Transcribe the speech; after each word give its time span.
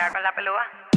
perrea 0.00 0.12
con 0.12 0.22
la 0.22 0.34
pelúa. 0.34 0.89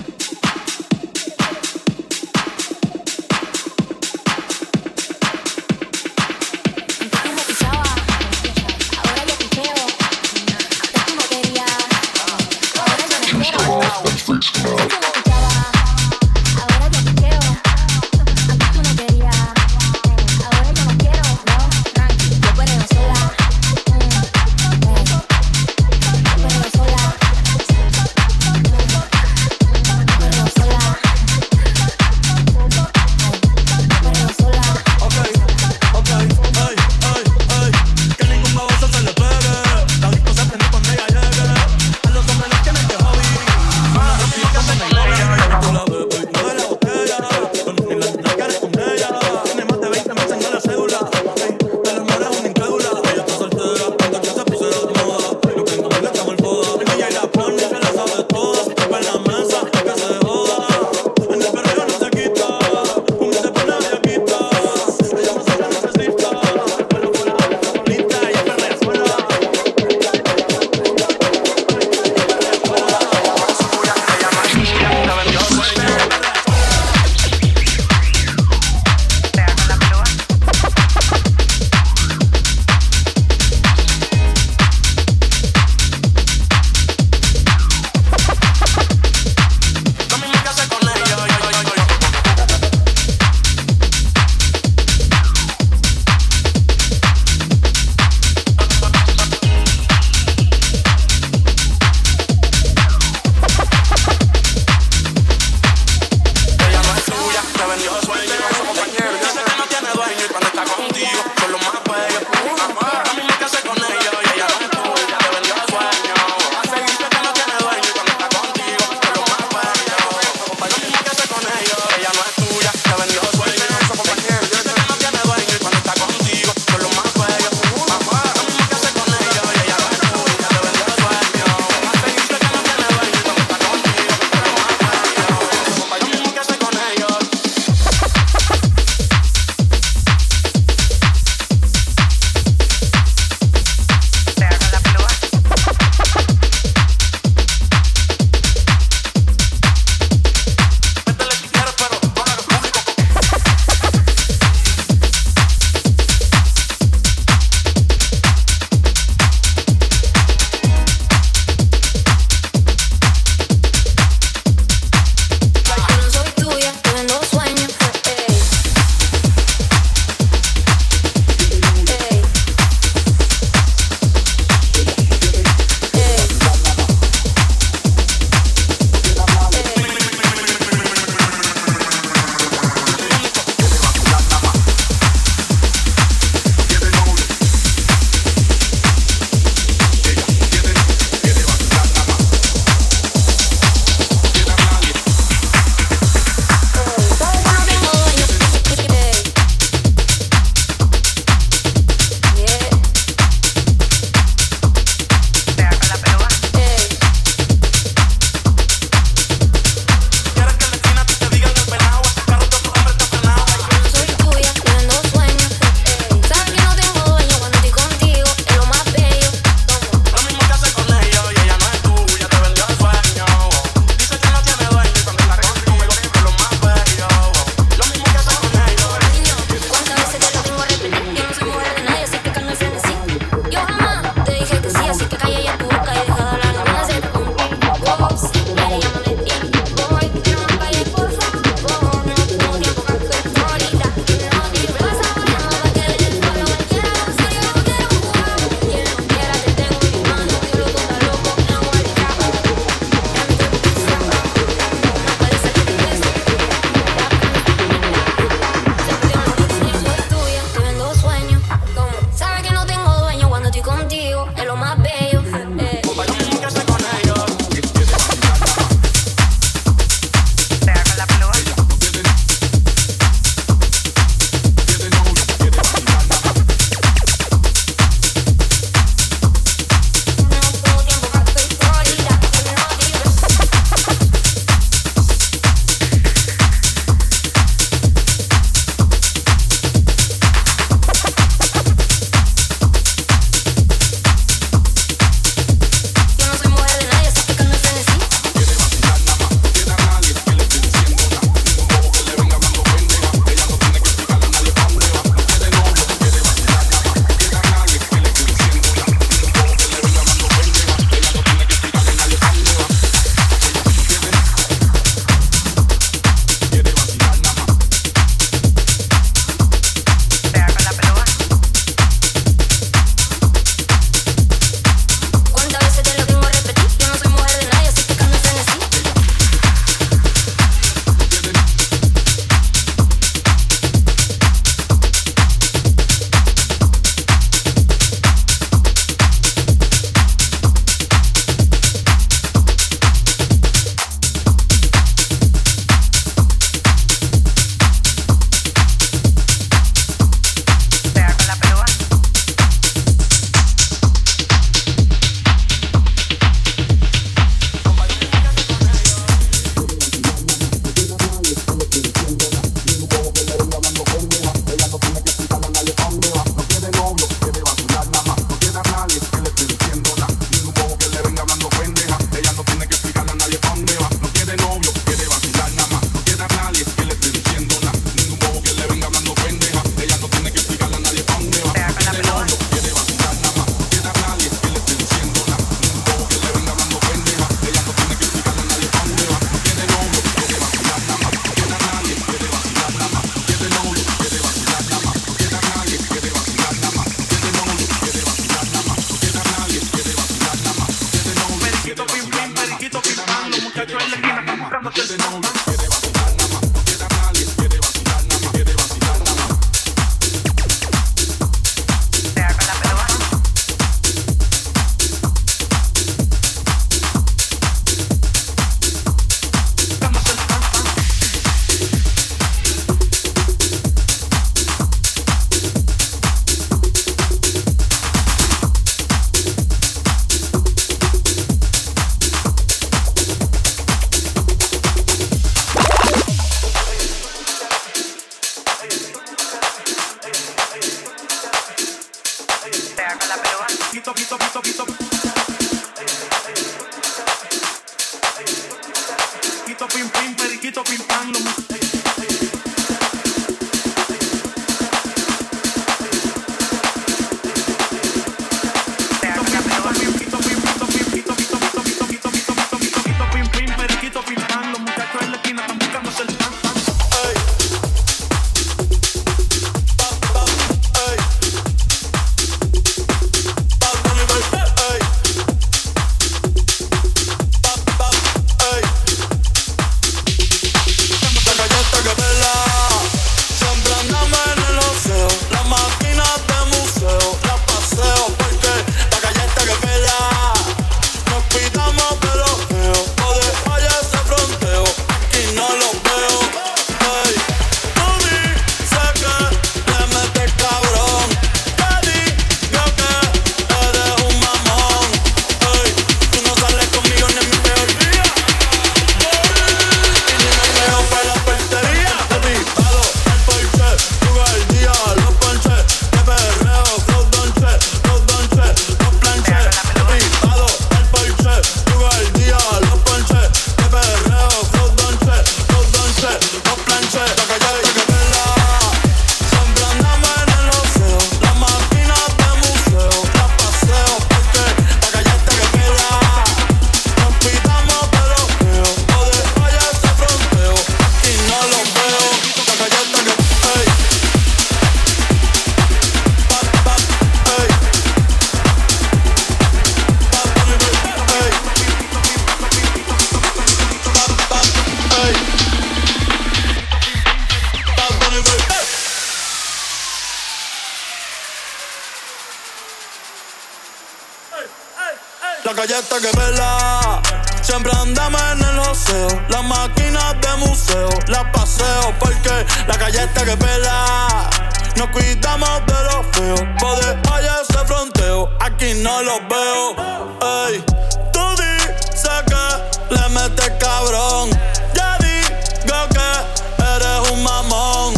cabrón. 583.84 584.30
Ya 584.76 584.98
digo 585.00 585.90
que 585.90 586.64
eres 586.76 587.12
un 587.12 587.24
mamón. 587.24 587.94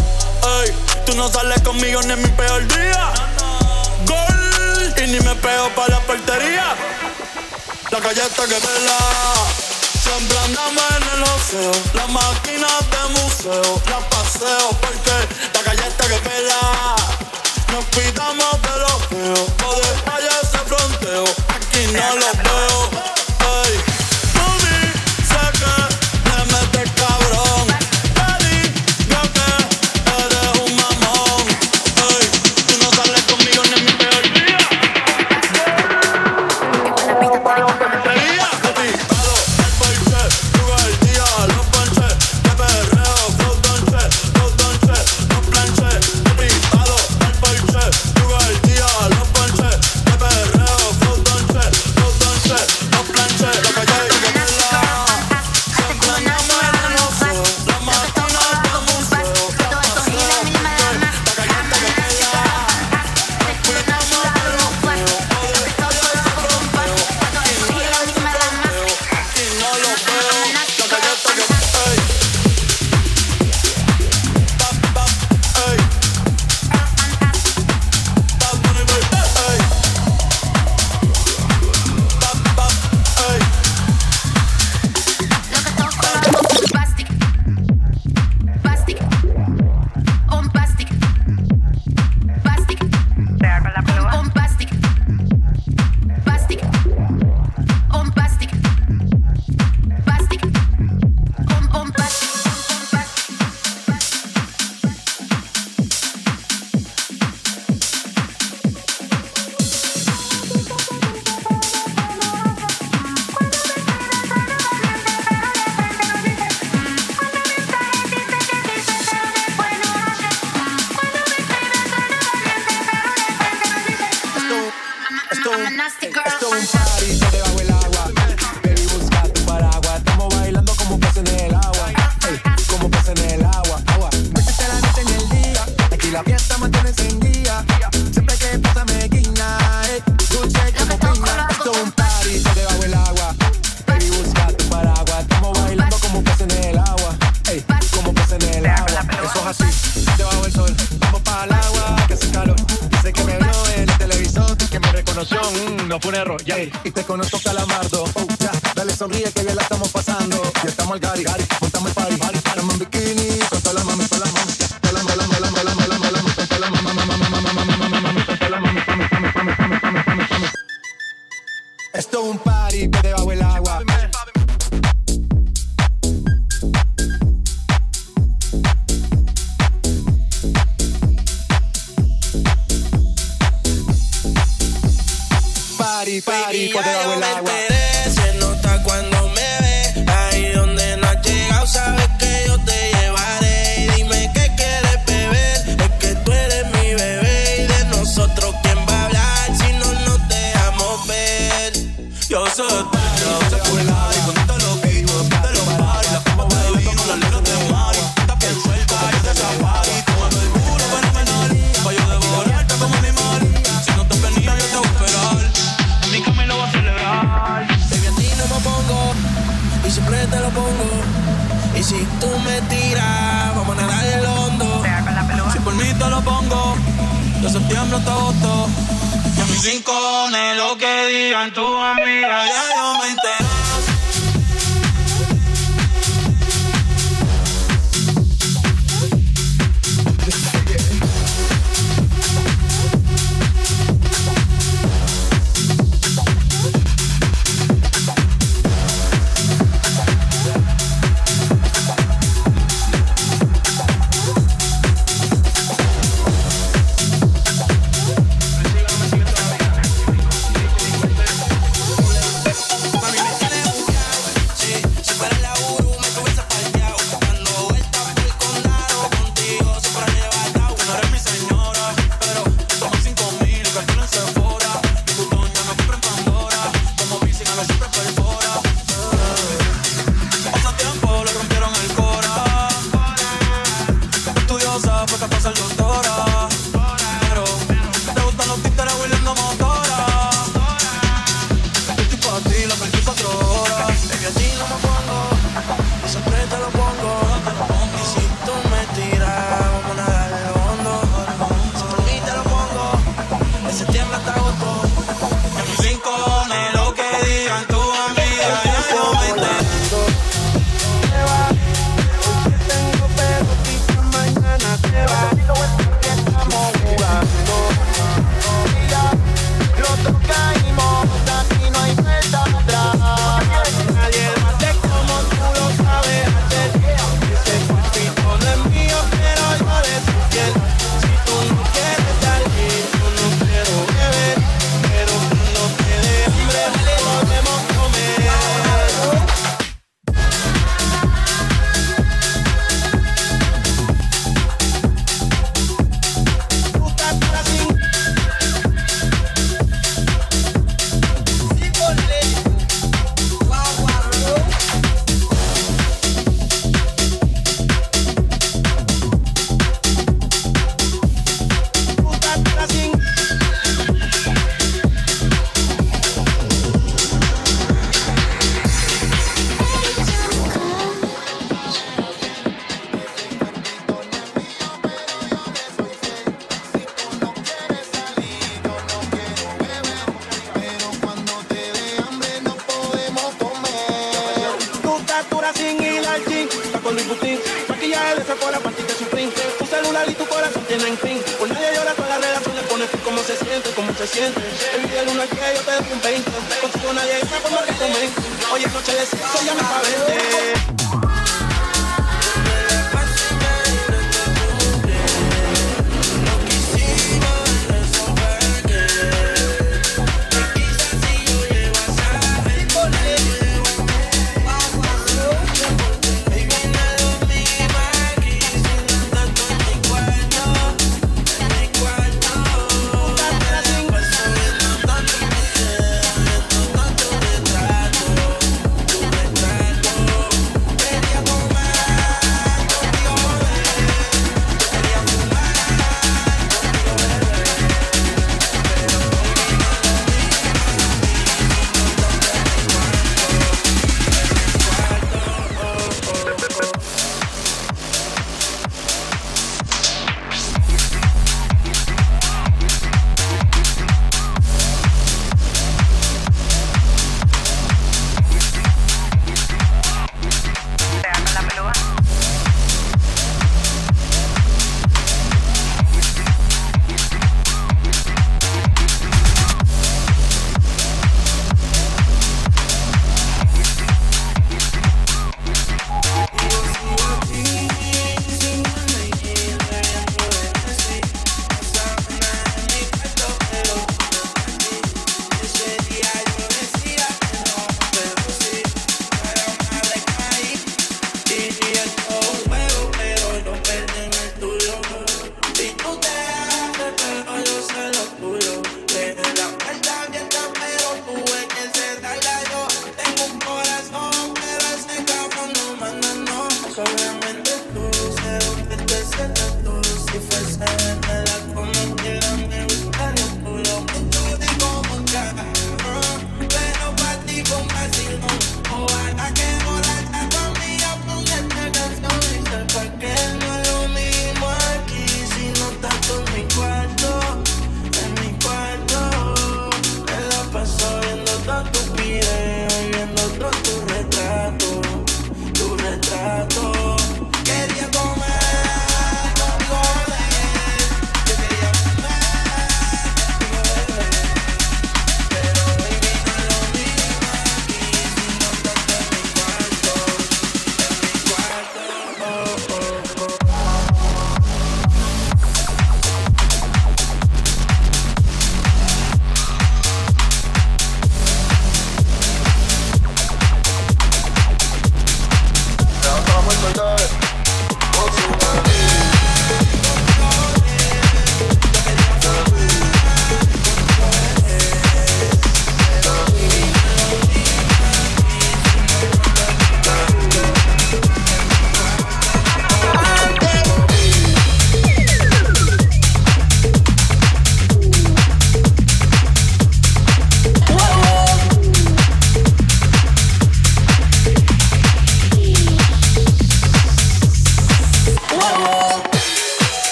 Ey, 0.61 0.73
tú 1.05 1.15
no 1.15 1.31
sales 1.31 1.61
conmigo 1.61 2.01
ni 2.03 2.13
en 2.13 2.21
mi 2.21 2.29
peor 2.29 2.67
día. 2.67 3.13
Gol, 4.07 4.93
y 4.97 5.07
ni 5.07 5.19
me 5.19 5.35
pego 5.35 5.69
para 5.75 5.95
la 5.95 5.99
portería. 6.01 6.75
La 7.91 7.99
galleta 7.99 8.43
que 8.47 8.55
pela, 8.55 8.97
sembrándome 10.03 10.81
en 10.97 11.03
el 11.13 11.23
oceo. 11.23 11.71
Las 11.93 12.09
máquinas 12.09 12.79
de 12.91 13.21
museo, 13.21 13.81
las 13.89 14.03
paseo 14.09 14.69
porque 14.81 15.15
la 15.53 15.61
galleta 15.63 16.07
que 16.07 16.29
pela. 16.29 16.95
Nos 17.71 17.85
cuidamos 17.85 18.61
de 18.61 18.79
los 18.79 19.07
feos, 19.07 19.49
o 19.65 19.75
de 19.75 20.47
se 20.51 20.57
fronteo. 20.57 21.25
Aquí 21.49 21.87
no 21.93 22.15
los 22.15 22.37
veo. 22.37 23.14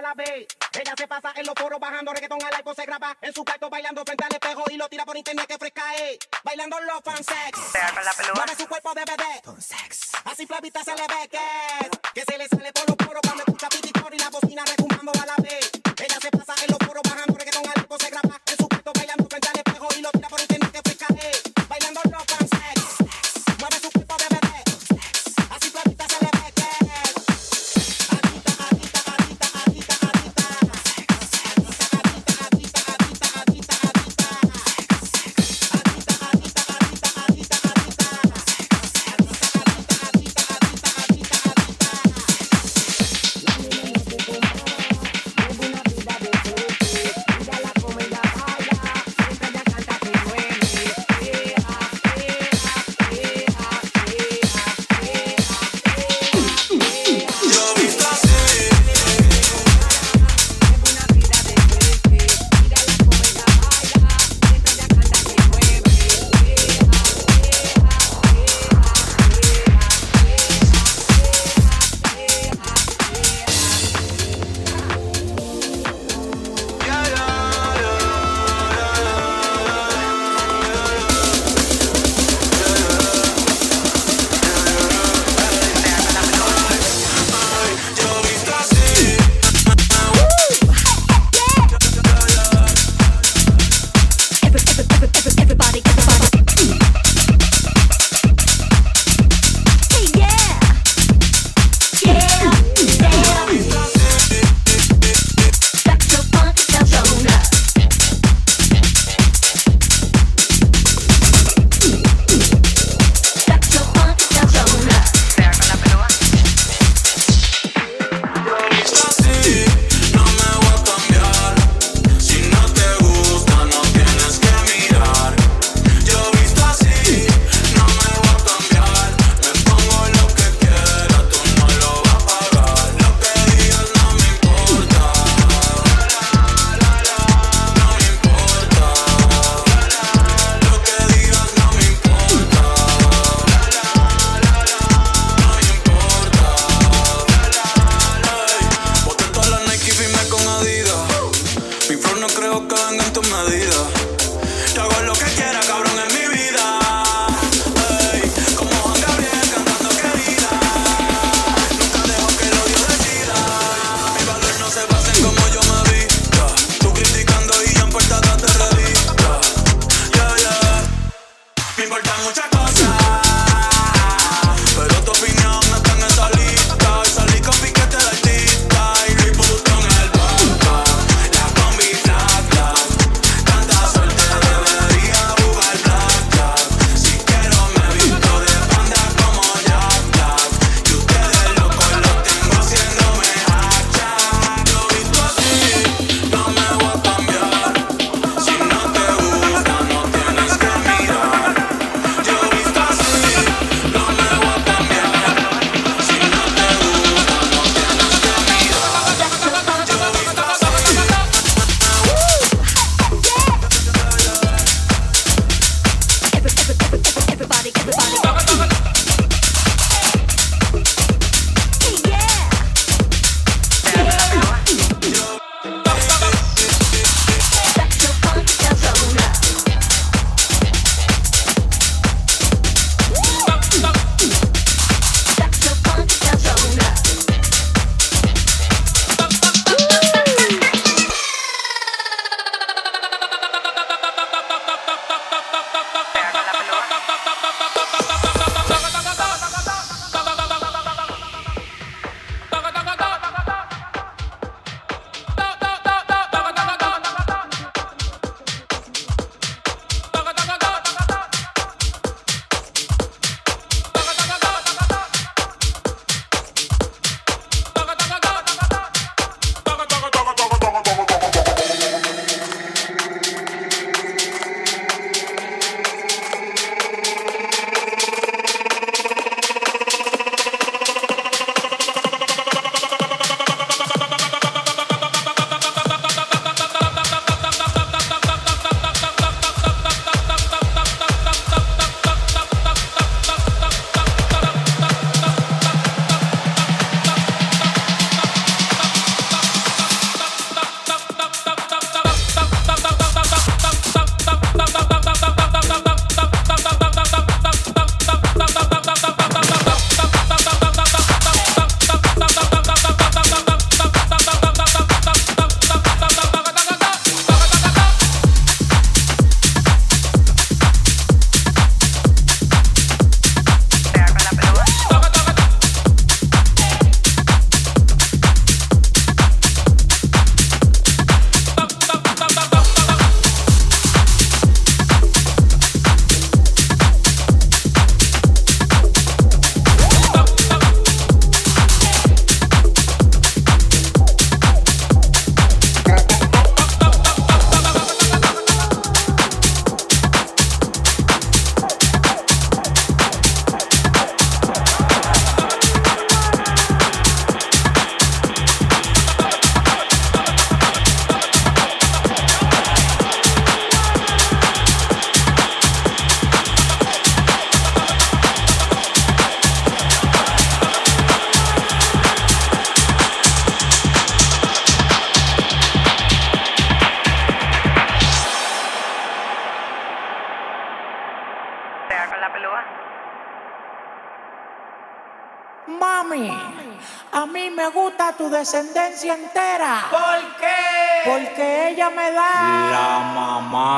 Ella 0.00 0.94
se 0.96 1.06
pasa 1.06 1.30
en 1.36 1.44
los 1.44 1.54
foros 1.54 1.78
bajando 1.78 2.14
reggaetón 2.14 2.38
al 2.42 2.58
iPod, 2.58 2.74
se 2.74 2.86
graba 2.86 3.14
en 3.20 3.34
su 3.34 3.44
cuarto 3.44 3.68
bailando 3.68 4.02
frente 4.02 4.24
al 4.24 4.32
espejo 4.32 4.64
y 4.70 4.76
lo 4.78 4.88
tira 4.88 5.04
por 5.04 5.14
internet 5.14 5.46
que 5.46 5.58
fresca 5.58 5.94
es. 5.94 6.18
Bailando 6.42 6.80
los 6.80 7.02
fansex. 7.04 7.58
Mueve 8.34 8.54
su 8.56 8.66
cuerpo 8.66 8.94
de 8.94 9.04
bebé. 9.04 9.60
Sex. 9.60 10.12
Así 10.24 10.46
flavita 10.46 10.82
se 10.84 10.94
le 10.94 11.02
ve 11.02 11.28
que. 11.28 11.90
Que 12.14 12.24
se 12.24 12.38
le 12.38 12.48
sale 12.48 12.72
por 12.72 12.88
los 12.88 12.96
poros 12.96 13.20
cuando 13.22 13.42
escucha 13.42 13.68
pititor 13.68 14.14
y 14.14 14.18
la 14.18 14.30
bocina 14.30 14.64
recumbando 14.64 15.12
a 15.22 15.26
la 15.26 15.36
vez. 15.36 15.70
Ella 15.98 16.18
se 16.18 16.30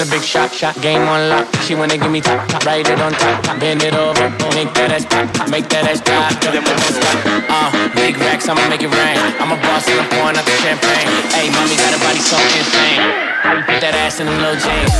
a 0.00 0.06
big 0.06 0.22
shot, 0.22 0.50
shot. 0.52 0.80
Game 0.80 1.02
on 1.02 1.28
lock. 1.28 1.46
She 1.66 1.74
wanna 1.74 1.98
give 1.98 2.10
me 2.10 2.20
top, 2.20 2.48
top. 2.48 2.64
ride 2.64 2.88
it 2.88 3.00
on 3.00 3.12
top, 3.12 3.42
top. 3.42 3.60
Bend 3.60 3.82
it 3.82 3.94
over. 3.94 4.30
Make 4.56 4.72
that 4.74 4.92
ass 4.92 5.04
pop, 5.04 5.32
pop. 5.34 5.50
Make 5.50 5.68
that 5.68 5.84
ass 5.84 6.00
pop. 6.00 6.32
Tell 6.40 6.52
them 6.52 6.64
what 6.64 6.78
Uh, 7.50 7.70
big 7.94 8.16
racks, 8.18 8.48
I'ma 8.48 8.66
make 8.68 8.82
it 8.82 8.88
rain. 8.88 9.18
I'm 9.40 9.52
a 9.52 9.56
boss 9.60 9.86
and 9.88 10.00
I'm 10.00 10.08
pouring 10.08 10.36
out 10.38 10.44
the 10.44 10.56
champagne. 10.64 11.08
Hey, 11.36 11.50
mommy 11.50 11.76
got 11.76 11.92
a 11.92 11.98
body 12.00 12.20
so 12.20 12.36
insane. 12.56 13.02
Put 13.66 13.80
that 13.80 13.94
ass 13.94 14.20
in 14.20 14.28
a 14.28 14.32
low 14.40 14.54
jeans. 14.56 14.94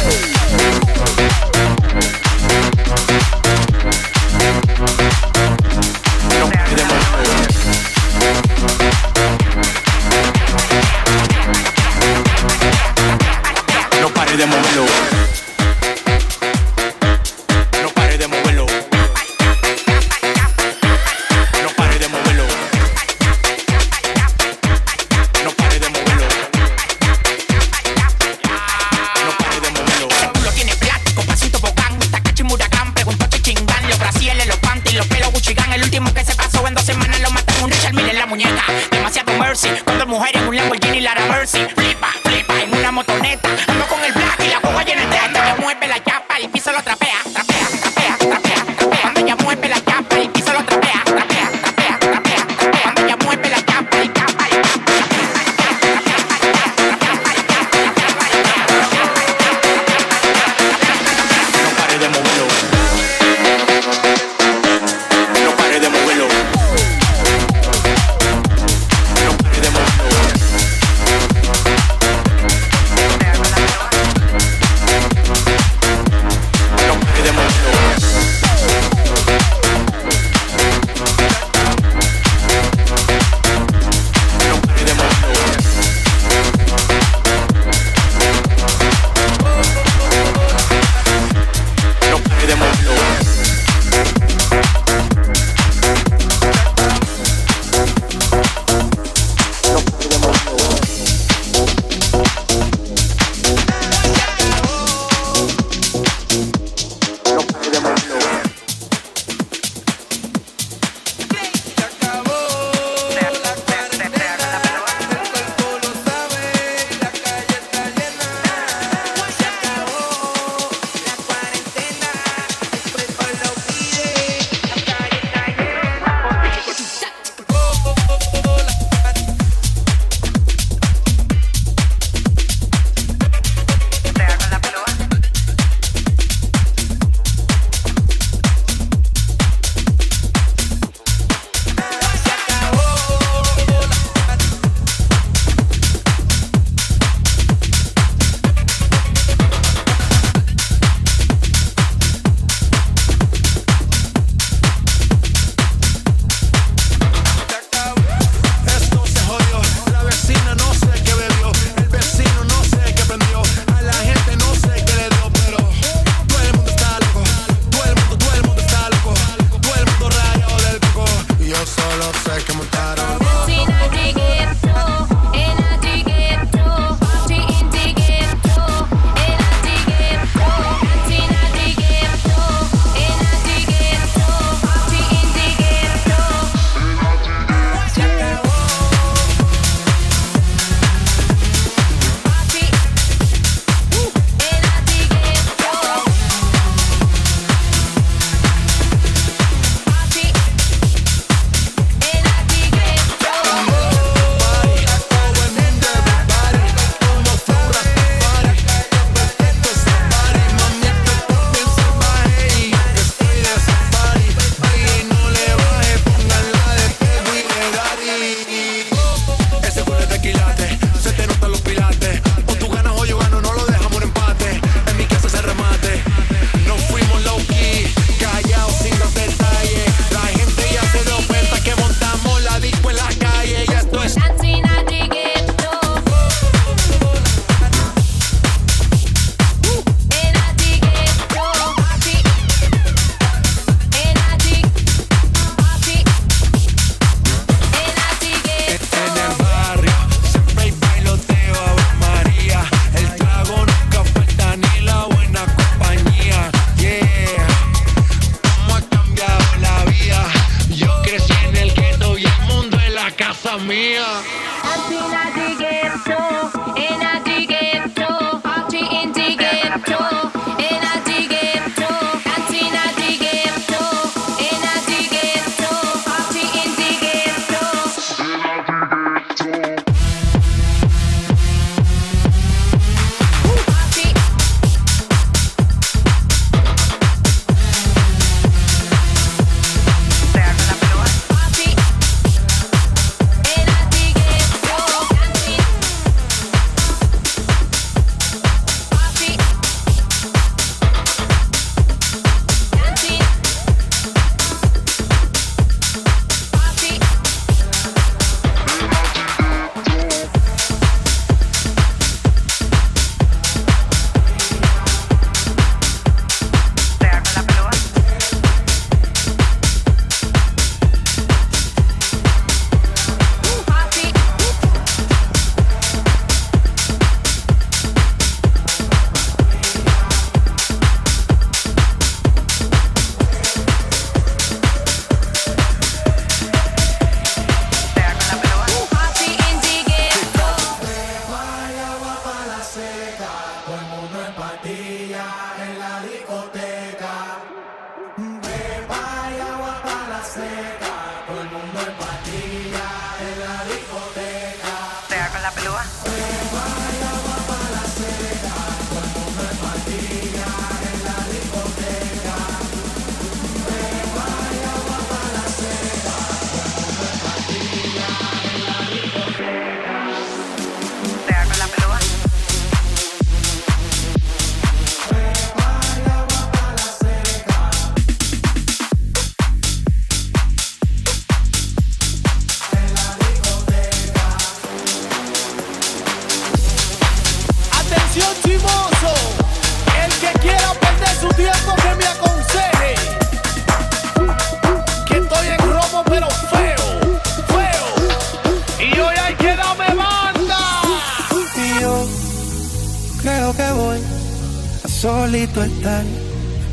Solito 405.01 405.63
estar 405.63 406.05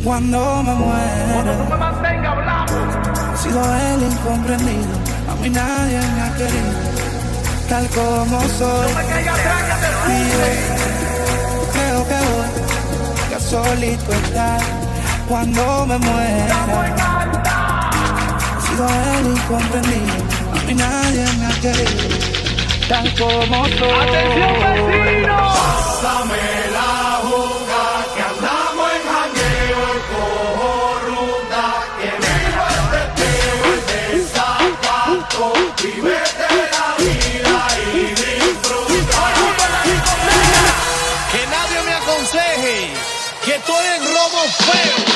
cuando 0.03 0.61
me 0.61 0.73
muera. 0.73 1.53
me 1.69 1.77
mantenga 1.77 2.31
hablando. 2.33 2.73
He 3.33 3.37
sido 3.37 3.61
el 3.63 4.03
incomprendido, 4.03 4.93
a 5.31 5.35
mí 5.35 5.49
nadie 5.49 5.99
me 5.99 6.21
ha 6.21 6.35
querido, 6.35 6.73
tal 7.69 7.87
como 7.87 8.41
soy. 8.59 8.93
Me 8.95 9.05
caiga 9.05 9.33
atrás 9.33 9.63
que 9.63 9.75
te 9.81 10.13
Y 10.13 10.15
yo 10.29 10.43
creo 11.71 12.07
que 12.09 12.19
voy 12.27 13.33
a 13.33 13.39
solito 13.39 14.11
estar 14.11 14.61
cuando 15.29 15.85
me 15.85 15.97
muera. 15.97 16.55
He 18.57 18.61
sido 18.67 18.87
el 19.19 19.27
incomprendido, 19.37 20.15
a 20.51 20.63
mí 20.65 20.73
nadie 20.73 21.25
me 21.39 21.45
ha 21.45 21.55
querido, 21.61 22.17
tal 22.89 23.09
como 23.17 23.67
soy. 23.69 24.09
Atención 24.09 24.53
vecino. 24.59 25.37
Pásame 25.37 26.67
Que 43.47 43.55
estoy 43.55 43.85
en 43.85 44.03
robo 44.03 44.43
feo, 44.49 45.06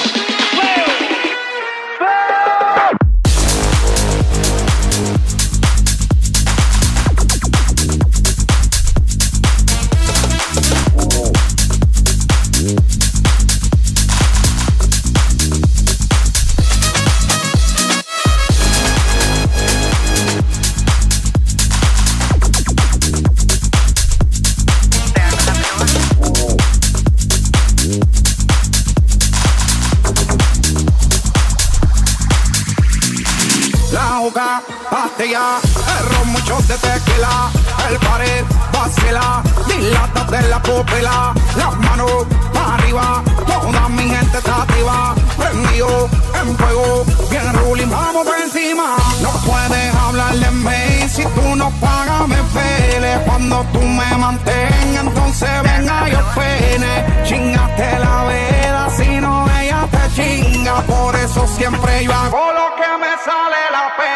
juca, 34.92 35.04
pastilla, 35.04 35.60
el 36.00 36.16
ron, 36.16 36.28
muchos 36.32 36.68
de 36.68 36.78
tequila, 36.78 37.52
el 37.90 37.98
pared, 38.00 38.44
vacila, 38.74 39.42
dilata 39.68 40.24
de 40.26 40.50
la 40.50 40.62
pupila, 40.62 41.34
las 41.56 41.78
manos 41.78 42.26
arriba, 42.56 43.24
toda 43.48 43.90
mi 43.90 44.04
gente 44.10 44.38
está 44.38 44.64
activa, 44.64 45.16
prendido 45.36 46.10
en 46.42 46.58
fuego, 46.58 47.06
bien 47.30 47.54
ruling, 47.54 47.90
vamos 47.90 48.26
por 48.26 48.40
encima, 48.40 48.96
no 49.22 49.30
puedes 49.46 49.96
hablar 49.96 50.36
de 50.36 50.52
mí, 50.52 51.10
si 51.10 51.24
tú 51.24 51.56
no 51.56 51.72
pagas 51.80 52.28
me 52.28 52.38
pele, 52.54 53.20
cuando 53.26 53.66
tú 53.74 53.82
me 53.82 54.18
mantengas, 54.18 55.06
entonces 55.06 55.50
venga 55.64 56.10
yo 56.10 56.20
pene, 56.36 57.06
chingaste 57.24 58.00
la 58.00 58.24
vela, 58.24 58.90
si 58.96 59.08
no 59.20 59.46
ella 59.60 59.88
te 59.92 60.16
chinga, 60.16 60.82
por 60.82 61.16
eso 61.16 61.48
siempre 61.48 62.04
yo 62.06 62.14
hago 62.14 62.52
lo 62.54 62.76
que 62.76 62.98
me 63.00 63.12
sale 63.26 63.62
la 63.72 63.96
pena. 63.98 64.12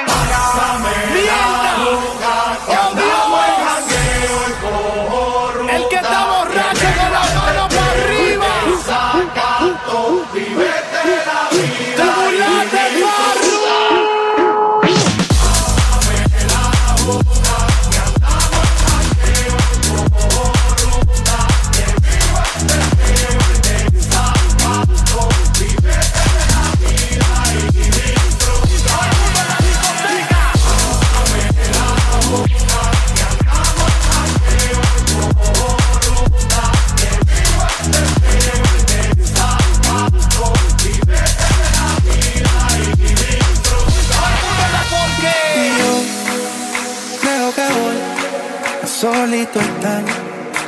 El 2.67 3.04
solito 49.05 49.59
estar 49.59 50.01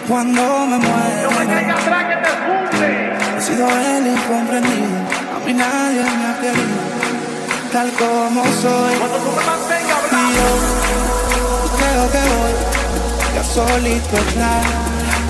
cuando 0.07 0.41
me 0.67 0.77
muera. 0.77 1.73
atrás 1.75 2.03
que 2.09 2.17
te 2.25 2.31
funde. 2.45 2.89
He 3.35 3.41
sido 3.41 3.67
el 3.67 4.07
incomprendido, 4.13 4.97
a 5.35 5.37
mí 5.45 5.53
nadie 5.53 6.03
me 6.19 6.25
ha 6.29 6.35
querido, 6.43 6.81
tal 7.73 7.89
como 7.93 8.43
soy. 8.61 8.95
Cuando 9.01 9.17
tú 9.25 9.31
me 9.37 9.43
mantengas 9.51 9.89
Y 9.89 10.15
hablando. 10.15 10.37
yo 10.37 10.49
creo 11.79 12.03
que 12.13 12.21
voy 12.35 12.53
a 13.41 13.43
solito 13.57 14.15
estar 14.27 14.63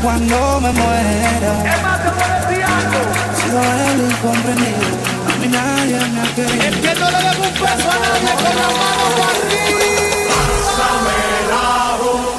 cuando 0.04 0.38
me 0.64 0.72
muera. 0.74 1.52
Es 1.74 1.80
más, 1.84 1.98
te 2.04 2.10
voy 2.10 2.30
a 2.30 2.40
decir 2.40 2.64
algo. 2.78 3.00
He 3.32 3.36
sido 3.42 3.60
el 3.88 3.98
incomprendido, 4.12 4.88
a 5.30 5.34
mí 5.40 5.48
nadie 5.48 5.98
me 6.14 6.20
ha 6.20 6.36
querido. 6.36 6.64
El 6.68 6.76
que 6.82 6.92
no 7.00 7.08
le 7.12 7.20
debe 7.28 7.42
un 7.48 7.54
peso 7.54 7.88
a 7.88 7.98
nadie 8.04 8.32
con 8.44 8.54
la 8.62 8.68
mano 8.82 9.06
para 9.16 9.32
arriba. 9.32 9.68
que 12.28 12.37